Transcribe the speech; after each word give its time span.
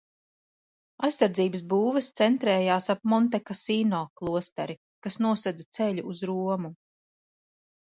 Aizsardzības 1.07 1.63
būves 1.73 2.09
centrējās 2.21 2.89
ap 2.95 3.05
Montekasīno 3.13 4.01
klosteri, 4.23 4.79
kas 5.05 5.21
nosedza 5.27 5.69
ceļu 5.81 6.09
uz 6.15 6.27
Romu. 6.35 6.75